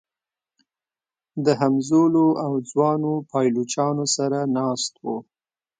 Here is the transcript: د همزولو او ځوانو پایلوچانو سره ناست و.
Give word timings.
د 1.45 1.47
همزولو 1.61 2.25
او 2.45 2.53
ځوانو 2.69 3.13
پایلوچانو 3.31 4.05
سره 4.15 4.39
ناست 4.57 4.93
و. 5.03 5.05